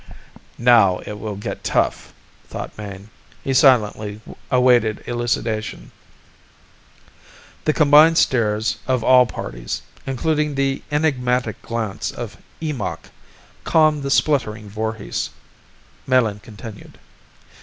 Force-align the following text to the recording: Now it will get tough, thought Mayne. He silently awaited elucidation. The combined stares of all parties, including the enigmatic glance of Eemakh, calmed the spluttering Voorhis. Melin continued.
Now 0.57 0.97
it 1.05 1.19
will 1.19 1.35
get 1.35 1.63
tough, 1.63 2.11
thought 2.47 2.75
Mayne. 2.75 3.11
He 3.43 3.53
silently 3.53 4.19
awaited 4.49 5.03
elucidation. 5.05 5.91
The 7.65 7.73
combined 7.73 8.17
stares 8.17 8.79
of 8.87 9.03
all 9.03 9.27
parties, 9.27 9.83
including 10.07 10.55
the 10.55 10.81
enigmatic 10.91 11.61
glance 11.61 12.09
of 12.09 12.37
Eemakh, 12.59 13.11
calmed 13.63 14.01
the 14.01 14.09
spluttering 14.09 14.67
Voorhis. 14.71 15.29
Melin 16.07 16.39
continued. 16.39 16.97